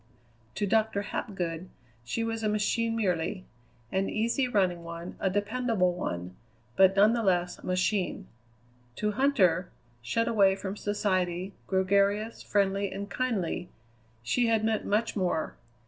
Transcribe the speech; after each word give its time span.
To 0.55 0.65
Doctor 0.65 1.03
Hapgood 1.03 1.69
she 2.03 2.23
was 2.23 2.41
a 2.41 2.49
machine 2.49 2.95
merely; 2.95 3.45
an 3.91 4.09
easy 4.09 4.47
running 4.47 4.83
one, 4.83 5.15
a 5.19 5.29
dependable 5.29 5.93
one, 5.93 6.35
but 6.75 6.95
none 6.95 7.13
the 7.13 7.21
less 7.21 7.59
a 7.59 7.65
machine. 7.67 8.25
To 8.95 9.11
Huntter, 9.11 9.67
shut 10.01 10.27
away 10.27 10.55
from 10.55 10.75
society, 10.75 11.53
gregarious, 11.67 12.41
friendly, 12.41 12.91
and 12.91 13.11
kindly, 13.11 13.69
she 14.23 14.47
had 14.47 14.65
meant 14.65 14.85
much 14.85 15.15
more. 15.15 15.55